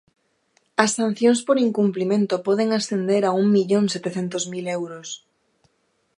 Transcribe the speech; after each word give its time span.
As 0.83 0.91
sancións 0.99 1.39
por 1.47 1.57
incumprimento 1.67 2.35
poden 2.47 2.69
ascender 2.79 3.23
a 3.25 3.31
un 3.41 3.47
millón 3.55 3.85
setecentos 3.95 4.43
mil 4.53 4.65
euros. 4.79 5.07